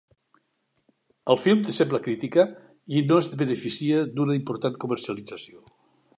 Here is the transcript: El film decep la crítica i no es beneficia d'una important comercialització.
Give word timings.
El 1.33 1.39
film 1.43 1.61
decep 1.67 1.93
la 1.97 2.01
crítica 2.07 2.47
i 3.01 3.05
no 3.13 3.21
es 3.25 3.29
beneficia 3.43 4.01
d'una 4.17 4.41
important 4.43 4.83
comercialització. 4.87 5.65